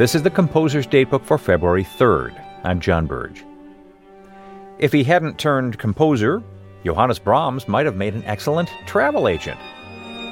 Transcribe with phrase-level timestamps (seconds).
[0.00, 2.42] This is the Composer's Datebook for February 3rd.
[2.64, 3.44] I'm John Burge.
[4.78, 6.42] If he hadn't turned composer,
[6.86, 9.60] Johannes Brahms might have made an excellent travel agent.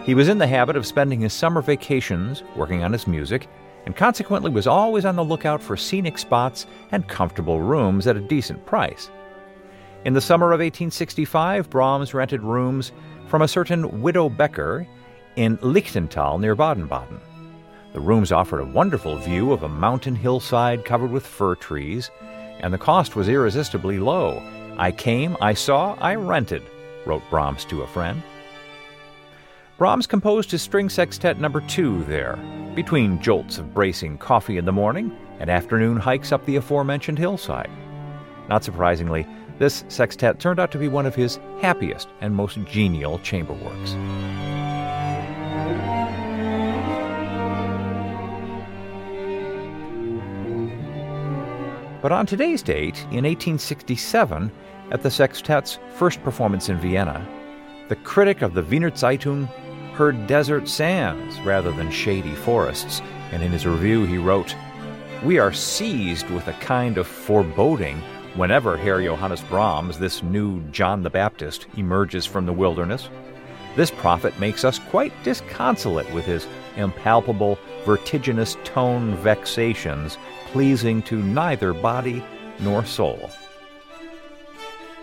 [0.07, 3.47] He was in the habit of spending his summer vacations working on his music,
[3.85, 8.21] and consequently was always on the lookout for scenic spots and comfortable rooms at a
[8.21, 9.11] decent price.
[10.07, 12.91] In the summer of 1865, Brahms rented rooms
[13.27, 14.87] from a certain Widow Becker
[15.37, 17.21] in Lichtental near Baden Baden.
[17.93, 22.11] The rooms offered a wonderful view of a mountain hillside covered with fir trees,
[22.61, 24.43] and the cost was irresistibly low.
[24.77, 26.63] I came, I saw, I rented,
[27.07, 28.23] wrote Brahms to a friend.
[29.79, 32.37] Brahms composed his string sextet number 2 there,
[32.75, 37.71] between jolts of bracing coffee in the morning and afternoon hikes up the aforementioned hillside.
[38.49, 39.27] Not surprisingly,
[39.59, 44.58] this sextet turned out to be one of his happiest and most genial chamber works.
[52.01, 54.53] But on today's date, in 1867,
[54.91, 57.27] at the sextet's first performance in Vienna,
[57.89, 59.47] the critic of the Wiener Zeitung
[59.95, 64.55] heard desert sands rather than shady forests, and in his review he wrote,
[65.25, 68.01] We are seized with a kind of foreboding
[68.37, 73.09] whenever Herr Johannes Brahms, this new John the Baptist, emerges from the wilderness.
[73.79, 81.73] This prophet makes us quite disconsolate with his impalpable, vertiginous tone vexations pleasing to neither
[81.73, 82.25] body
[82.59, 83.31] nor soul.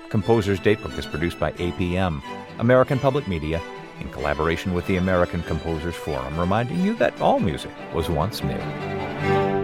[0.10, 2.22] Composer's Datebook is produced by APM,
[2.60, 3.62] American Public Media,
[4.02, 9.55] in collaboration with the American Composers Forum, reminding you that all music was once new.